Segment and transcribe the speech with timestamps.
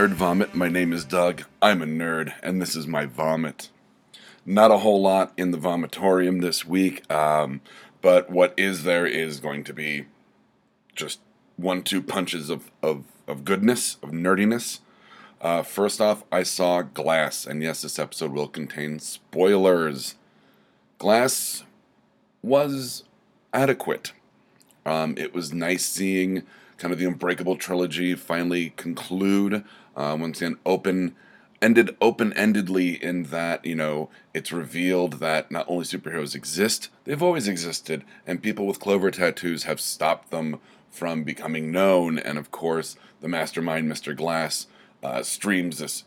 [0.00, 0.54] Nerd Vomit.
[0.54, 1.42] My name is Doug.
[1.60, 3.68] I'm a nerd, and this is my vomit.
[4.46, 7.60] Not a whole lot in the vomitorium this week, um,
[8.00, 10.06] but what is there is going to be
[10.94, 11.20] just
[11.58, 14.80] one two punches of, of, of goodness, of nerdiness.
[15.38, 20.14] Uh, first off, I saw Glass, and yes, this episode will contain spoilers.
[20.96, 21.64] Glass
[22.42, 23.04] was
[23.52, 24.14] adequate.
[24.86, 26.44] Um, it was nice seeing
[26.78, 29.62] kind of the Unbreakable trilogy finally conclude.
[29.96, 31.14] Uh, once again, open
[31.62, 37.22] ended open endedly in that you know it's revealed that not only superheroes exist, they've
[37.22, 40.58] always existed, and people with clover tattoos have stopped them
[40.90, 42.18] from becoming known.
[42.18, 44.16] And of course, the mastermind, Mr.
[44.16, 44.66] Glass,
[45.02, 46.04] uh, streams this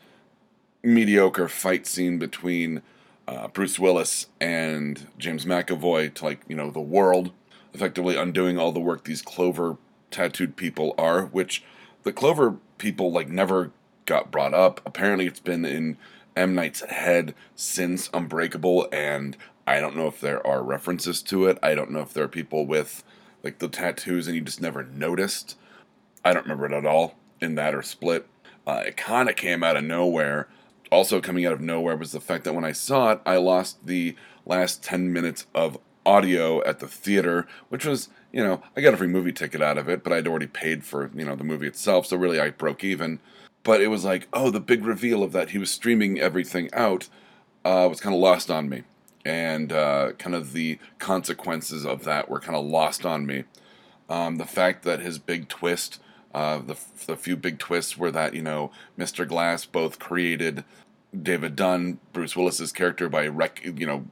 [0.83, 2.81] mediocre fight scene between
[3.27, 7.31] uh, Bruce Willis and James McAvoy to like you know the world,
[7.73, 9.77] effectively undoing all the work these clover
[10.11, 11.63] tattooed people are, which
[12.03, 13.71] the Clover people like never
[14.05, 14.81] got brought up.
[14.85, 15.97] Apparently, it's been in
[16.35, 21.57] M Night's head since Unbreakable, and I don't know if there are references to it.
[21.63, 23.03] I don't know if there are people with
[23.43, 25.57] like the tattoos and you just never noticed.
[26.23, 28.27] I don't remember it at all in that or Split.
[28.65, 30.47] Uh, it kind of came out of nowhere.
[30.91, 33.85] Also, coming out of nowhere was the fact that when I saw it, I lost
[33.85, 38.93] the last 10 minutes of audio at the theater, which was, you know, I got
[38.93, 41.43] a free movie ticket out of it, but I'd already paid for, you know, the
[41.43, 43.19] movie itself, so really I broke even.
[43.63, 47.07] But it was like, oh, the big reveal of that he was streaming everything out
[47.63, 48.83] uh, was kind of lost on me.
[49.25, 53.45] And uh, kind of the consequences of that were kind of lost on me.
[54.09, 56.01] Um, the fact that his big twist,
[56.33, 59.25] uh, the, the few big twists were that, you know, Mr.
[59.25, 60.65] Glass both created
[61.21, 64.05] David Dunn, Bruce Willis's character, by wreck, you know,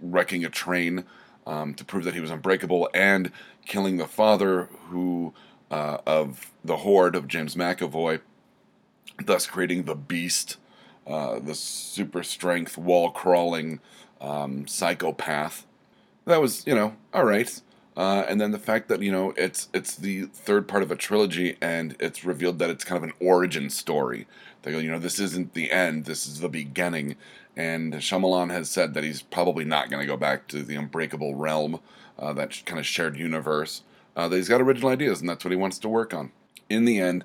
[0.00, 1.04] wrecking a train
[1.46, 3.30] um, to prove that he was unbreakable and
[3.64, 5.32] killing the father who
[5.70, 8.20] uh, of the horde of James McAvoy,
[9.24, 10.56] thus creating the beast,
[11.06, 13.80] uh, the super strength wall crawling
[14.20, 15.66] um, psychopath.
[16.24, 17.60] That was you know all right.
[17.96, 20.96] Uh, and then the fact that you know it's it's the third part of a
[20.96, 24.26] trilogy, and it's revealed that it's kind of an origin story.
[24.62, 26.04] They go, you know, this isn't the end.
[26.04, 27.16] This is the beginning,
[27.56, 31.34] and Shyamalan has said that he's probably not going to go back to the Unbreakable
[31.36, 31.80] realm,
[32.18, 33.82] uh, that kind of shared universe.
[34.14, 36.32] Uh, that he's got original ideas, and that's what he wants to work on.
[36.68, 37.24] In the end,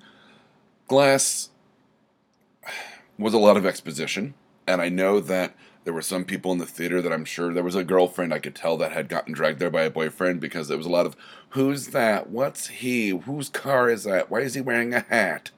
[0.87, 1.49] Glass
[3.17, 4.35] was a lot of exposition,
[4.67, 7.63] and I know that there were some people in the theater that I'm sure there
[7.63, 10.67] was a girlfriend I could tell that had gotten dragged there by a boyfriend because
[10.67, 11.15] there was a lot of
[11.49, 12.29] who's that?
[12.29, 13.09] What's he?
[13.09, 14.29] Whose car is that?
[14.29, 15.51] Why is he wearing a hat?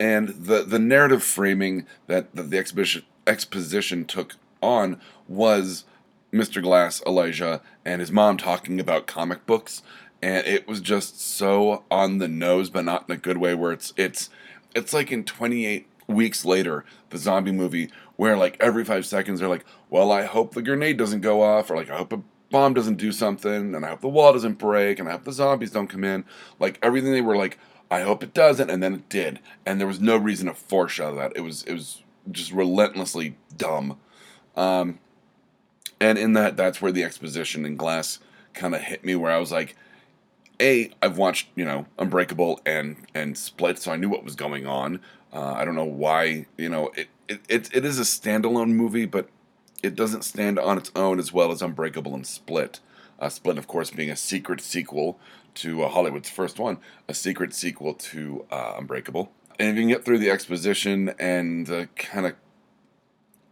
[0.00, 5.84] And the the narrative framing that, that the exhibition exposition took on was
[6.32, 6.62] Mr.
[6.62, 9.82] Glass, Elijah, and his mom talking about comic books,
[10.20, 13.54] and it was just so on the nose, but not in a good way.
[13.54, 14.30] Where it's it's
[14.74, 19.48] it's like in 28 weeks later, the zombie movie, where like every five seconds they're
[19.48, 22.74] like, "Well, I hope the grenade doesn't go off," or like, "I hope a bomb
[22.74, 25.70] doesn't do something," and I hope the wall doesn't break, and I hope the zombies
[25.70, 26.24] don't come in.
[26.58, 27.58] Like everything they were like,
[27.90, 31.14] "I hope it doesn't," and then it did, and there was no reason to foreshadow
[31.16, 31.32] that.
[31.36, 33.98] It was it was just relentlessly dumb.
[34.56, 34.98] Um,
[36.00, 38.18] and in that, that's where the exposition in Glass
[38.54, 39.76] kind of hit me, where I was like,
[40.60, 44.66] "A, I've watched you know Unbreakable and and Split, so I knew what was going
[44.66, 45.00] on.
[45.32, 49.06] Uh, I don't know why you know it, it it it is a standalone movie,
[49.06, 49.28] but
[49.82, 52.80] it doesn't stand on its own as well as Unbreakable and Split.
[53.18, 55.18] Uh, Split, of course, being a secret sequel
[55.54, 56.78] to uh, Hollywood's first one,
[57.08, 59.32] a secret sequel to uh, Unbreakable.
[59.58, 62.34] And if you can get through the exposition and kind of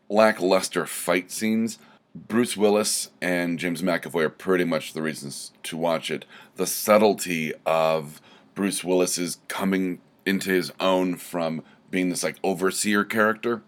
[0.08, 1.78] lackluster fight scenes,
[2.14, 6.24] Bruce Willis and James McAvoy are pretty much the reasons to watch it.
[6.54, 8.20] The subtlety of
[8.54, 13.62] Bruce Willis's coming into his own from being this like overseer character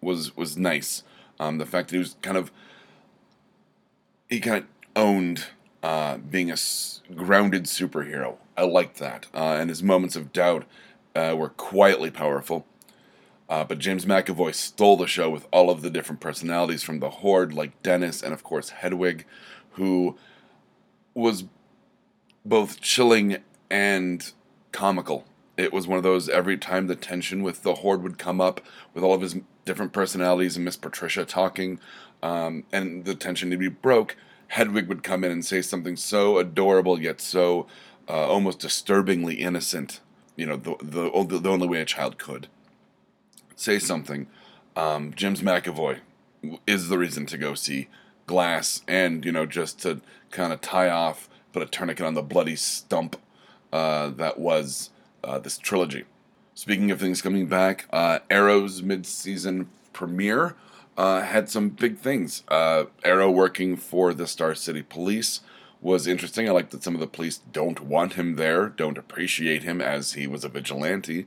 [0.00, 1.02] was was nice.
[1.38, 2.50] Um, the fact that he was kind of
[4.28, 4.66] he kind of
[4.96, 5.46] owned
[5.82, 8.36] uh, being a s- grounded superhero.
[8.56, 10.64] I liked that, uh, and his moments of doubt
[11.14, 12.66] uh, were quietly powerful.
[13.48, 17.10] Uh, but James McAvoy stole the show with all of the different personalities from the
[17.10, 19.26] Horde, like Dennis and, of course, Hedwig,
[19.72, 20.16] who
[21.12, 21.44] was
[22.44, 23.36] both chilling
[23.70, 24.32] and
[24.72, 25.26] comical.
[25.56, 28.60] It was one of those every time the tension with the Horde would come up
[28.92, 31.78] with all of his different personalities and Miss Patricia talking,
[32.22, 34.16] um, and the tension to be broke,
[34.48, 37.66] Hedwig would come in and say something so adorable yet so
[38.08, 40.00] uh, almost disturbingly innocent.
[40.36, 42.48] You know, the, the the only way a child could
[43.56, 44.26] say something.
[44.76, 46.00] Um, James McAvoy
[46.66, 47.88] is the reason to go see
[48.26, 52.22] Glass, and you know, just to kind of tie off, put a tourniquet on the
[52.22, 53.16] bloody stump
[53.72, 54.90] uh, that was
[55.24, 56.04] uh, this trilogy.
[56.54, 60.54] Speaking of things coming back, uh, Arrow's mid-season premiere
[60.96, 62.44] uh, had some big things.
[62.48, 65.40] Uh, Arrow working for the Star City Police
[65.80, 66.48] was interesting.
[66.48, 70.12] I like that some of the police don't want him there, don't appreciate him as
[70.12, 71.26] he was a vigilante.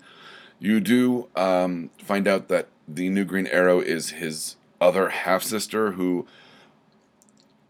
[0.59, 5.91] You do um, find out that the new Green Arrow is his other half sister,
[5.91, 6.25] who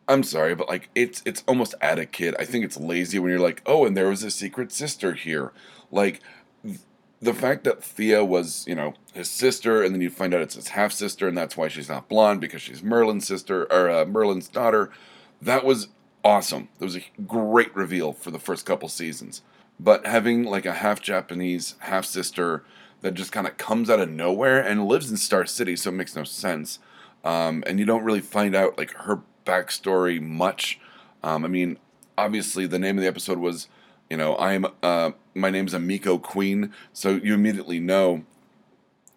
[0.08, 2.36] I'm sorry, but like it's it's almost at a kid.
[2.40, 5.52] I think it's lazy when you're like, oh, and there was a secret sister here.
[5.92, 6.22] Like
[7.20, 10.56] the fact that Thea was, you know, his sister, and then you find out it's
[10.56, 14.06] his half sister, and that's why she's not blonde because she's Merlyn's sister or uh,
[14.06, 14.92] Merlyn's daughter.
[15.42, 15.90] That was
[16.24, 16.70] awesome.
[16.80, 19.42] That was a great reveal for the first couple seasons.
[19.80, 22.64] But having like a half Japanese half sister
[23.02, 25.94] that just kind of comes out of nowhere and lives in Star City, so it
[25.94, 26.80] makes no sense.
[27.24, 30.80] Um, and you don't really find out like her backstory much.
[31.24, 31.80] Um, I mean,
[32.18, 33.68] obviously the name of the episode was
[34.10, 38.24] you know, I'm uh, my name's Emiko Queen, so you immediately know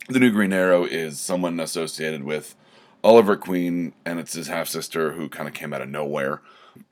[0.08, 2.56] the new Green Arrow is someone associated with
[3.04, 6.42] Oliver Queen, and it's his half sister who kind of came out of nowhere.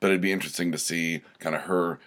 [0.01, 1.99] But it'd be interesting to see kind of her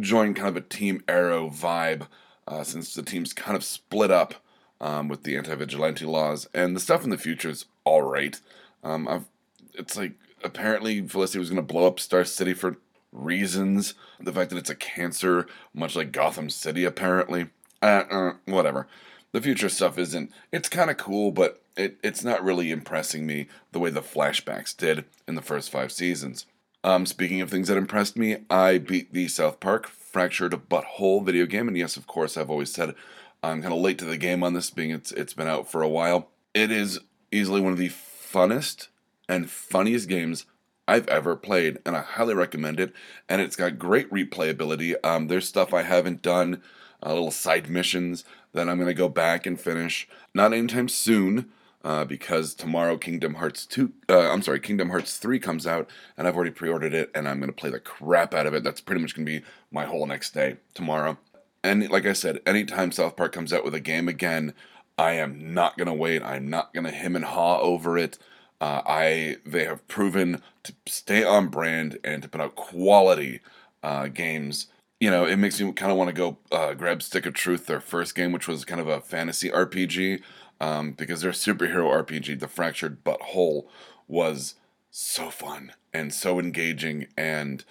[0.00, 2.08] join kind of a Team Arrow vibe,
[2.48, 4.34] uh, since the team's kind of split up
[4.80, 8.40] um, with the anti-vigilante laws, and the stuff in the future is all right.
[8.82, 9.26] Um, I've,
[9.74, 10.14] it's like
[10.44, 12.76] apparently Felicity was going to blow up Star City for
[13.12, 13.94] reasons.
[14.20, 17.48] The fact that it's a cancer, much like Gotham City, apparently.
[17.80, 18.86] Uh, uh, whatever.
[19.32, 20.30] The future stuff isn't.
[20.52, 24.76] It's kind of cool, but it, it's not really impressing me the way the flashbacks
[24.76, 26.46] did in the first five seasons.
[26.84, 31.20] Um, speaking of things that impressed me, I beat the South Park Fractured But Whole
[31.22, 32.94] video game, and yes, of course, I've always said
[33.42, 35.82] I'm kind of late to the game on this, being it's it's been out for
[35.82, 36.28] a while.
[36.54, 37.00] It is
[37.30, 38.88] easily one of the funnest
[39.32, 40.46] and funniest games
[40.86, 42.92] I've ever played, and I highly recommend it.
[43.28, 44.94] And it's got great replayability.
[45.02, 46.62] Um, there's stuff I haven't done,
[47.04, 50.08] uh, little side missions that I'm gonna go back and finish.
[50.34, 51.50] Not anytime soon,
[51.84, 56.28] uh, because tomorrow Kingdom Hearts two, uh, I'm sorry, Kingdom Hearts three comes out, and
[56.28, 58.62] I've already pre-ordered it, and I'm gonna play the crap out of it.
[58.62, 61.16] That's pretty much gonna be my whole next day tomorrow.
[61.64, 64.52] And like I said, anytime South Park comes out with a game again,
[64.98, 66.22] I am not gonna wait.
[66.22, 68.18] I'm not gonna him and haw over it.
[68.62, 73.40] Uh, I they have proven to stay on brand and to put out quality
[73.82, 74.68] uh, games.
[75.00, 77.66] You know, it makes me kind of want to go uh, grab Stick of Truth,
[77.66, 80.22] their first game, which was kind of a fantasy RPG,
[80.60, 83.68] um, because their superhero RPG, The Fractured But Whole,
[84.06, 84.54] was
[84.92, 87.08] so fun and so engaging.
[87.18, 87.64] And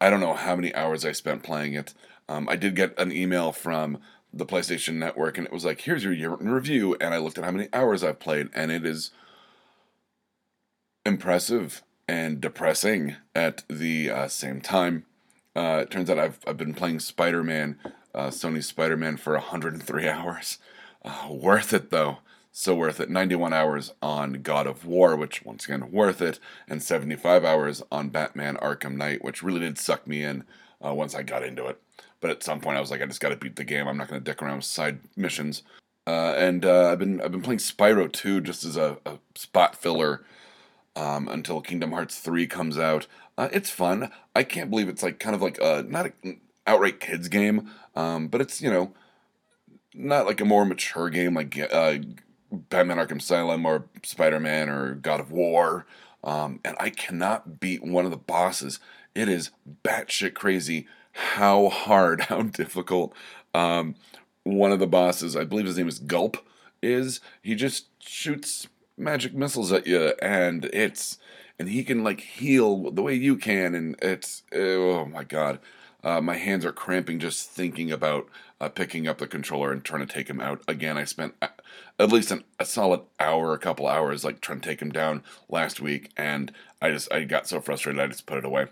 [0.00, 1.92] I don't know how many hours I spent playing it.
[2.28, 3.98] Um, I did get an email from
[4.32, 7.36] the PlayStation Network, and it was like, "Here's your year in review." And I looked
[7.36, 9.10] at how many hours I've played, and it is
[11.06, 15.06] impressive and depressing at the uh, same time.
[15.54, 17.78] Uh, it turns out I've, I've been playing Spider Man,
[18.14, 20.58] uh, Sony Spider Man, for 103 hours.
[21.04, 22.18] Uh, worth it though.
[22.50, 23.10] So worth it.
[23.10, 26.40] 91 hours on God of War, which once again, worth it.
[26.66, 30.42] And 75 hours on Batman Arkham Knight, which really did suck me in
[30.84, 31.80] uh, once I got into it.
[32.20, 33.86] But at some point, I was like, I just got to beat the game.
[33.86, 35.62] I'm not going to dick around with side missions.
[36.06, 40.24] Uh, and I've been I've been playing Spyro 2 just as a, a spot filler
[40.96, 43.06] um, until Kingdom Hearts 3 comes out.
[43.38, 44.10] Uh, it's fun.
[44.34, 48.28] I can't believe it's like kind of like a not an outright kids game, um,
[48.28, 48.92] but it's you know
[49.94, 51.98] not like a more mature game like uh,
[52.50, 55.86] Batman Arkham Asylum or Spider Man or God of War.
[56.24, 58.80] Um, and I cannot beat one of the bosses.
[59.14, 59.50] It is
[59.84, 63.14] batshit crazy how hard, how difficult
[63.54, 63.94] um,
[64.44, 66.38] one of the bosses, I believe his name is Gulp,
[66.82, 67.20] is.
[67.42, 71.18] He just shoots magic missiles at you, and it's
[71.58, 75.58] and he can like heal the way you can, and it's oh my god,
[76.02, 78.28] uh, my hands are cramping just thinking about
[78.60, 80.62] uh, picking up the controller and trying to take him out.
[80.68, 81.34] Again, I spent
[81.98, 85.22] at least an, a solid hour, a couple hours, like trying to take him down
[85.48, 88.66] last week, and I just I got so frustrated I just put it away.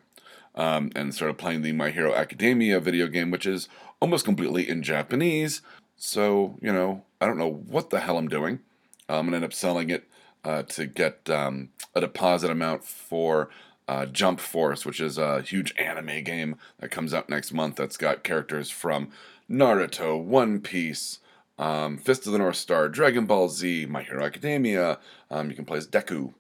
[0.57, 4.85] Um, and started playing the My Hero Academia video game, which is almost completely in
[4.85, 5.62] Japanese.
[5.97, 8.61] So, you know, I don't know what the hell I'm doing.
[9.09, 10.09] I'm gonna end up selling it
[10.45, 13.49] uh, to get um, a deposit amount for
[13.89, 17.97] uh, Jump Force, which is a huge anime game that comes out next month that's
[17.97, 19.11] got characters from
[19.51, 21.19] Naruto, One Piece,
[21.59, 24.99] um, Fist of the North Star, Dragon Ball Z, My Hero Academia.
[25.31, 26.35] Um, you can play as Deku,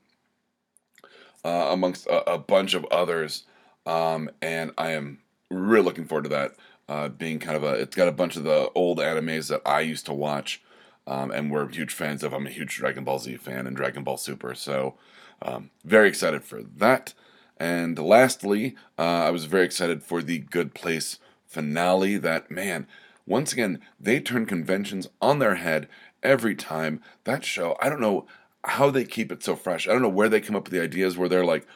[1.44, 3.44] uh, amongst a, a, bunch of others.
[3.86, 5.18] Um, and I am
[5.50, 6.54] really looking forward to that.
[6.86, 9.80] Uh, being kind of a, it's got a bunch of the old animes that I
[9.80, 10.62] used to watch
[11.06, 12.32] um, and we're huge fans of.
[12.32, 14.94] I'm a huge Dragon Ball Z fan and Dragon Ball Super, so
[15.42, 17.14] um, very excited for that.
[17.56, 22.16] And lastly, uh, I was very excited for the Good Place finale.
[22.16, 22.86] That man,
[23.26, 25.88] once again, they turn conventions on their head
[26.22, 27.00] every time.
[27.24, 28.26] That show, I don't know
[28.64, 29.86] how they keep it so fresh.
[29.86, 31.66] I don't know where they come up with the ideas where they're like,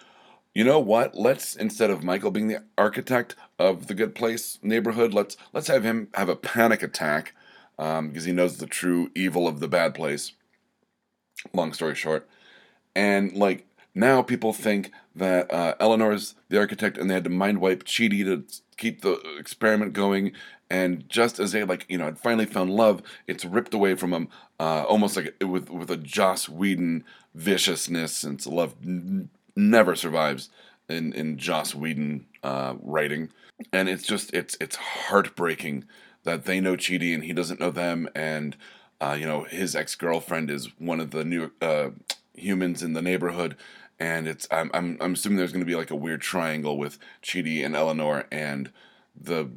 [0.54, 1.14] you know what?
[1.14, 5.84] Let's instead of Michael being the architect of the Good Place neighborhood, let's let's have
[5.84, 7.34] him have a panic attack
[7.78, 10.32] um, because he knows the true evil of the bad place.
[11.52, 12.28] Long story short,
[12.96, 17.60] and like now people think that uh, Eleanor's the architect and they had to mind
[17.60, 18.44] wipe Chidi to
[18.76, 20.32] keep the experiment going.
[20.70, 24.10] And just as they like, you know, had finally found love, it's ripped away from
[24.10, 24.28] them,
[24.60, 27.04] uh, almost like with with a Joss Whedon
[27.34, 28.14] viciousness.
[28.14, 30.50] Since love n- never survives
[30.88, 33.30] in in Joss Whedon uh, writing,
[33.72, 35.84] and it's just it's it's heartbreaking
[36.24, 38.56] that they know Chidi and he doesn't know them, and
[39.00, 41.90] uh, you know his ex girlfriend is one of the new uh,
[42.34, 43.56] humans in the neighborhood,
[43.98, 46.98] and it's I'm I'm, I'm assuming there's going to be like a weird triangle with
[47.22, 48.70] Chidi and Eleanor and
[49.18, 49.50] the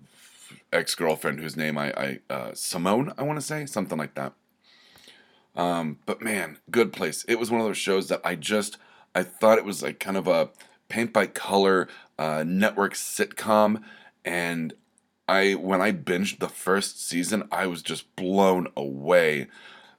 [0.73, 4.33] ex girlfriend whose name I I uh, Simone I want to say something like that.
[5.55, 7.25] Um, but man, good place.
[7.27, 8.77] It was one of those shows that I just
[9.13, 10.49] I thought it was like kind of a
[10.87, 11.87] paint by color
[12.17, 13.81] uh, network sitcom,
[14.23, 14.73] and
[15.31, 19.47] I when I binged the first season, I was just blown away.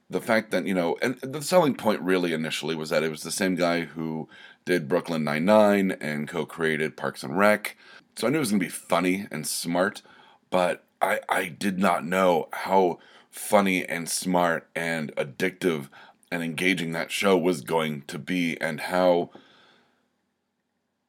[0.07, 3.23] The fact that you know, and the selling point really initially was that it was
[3.23, 4.29] the same guy who
[4.63, 7.75] did Brooklyn Nine Nine and co-created Parks and Rec,
[8.15, 10.03] so I knew it was gonna be funny and smart,
[10.51, 12.99] but I I did not know how
[13.31, 15.89] funny and smart and addictive
[16.31, 19.31] and engaging that show was going to be, and how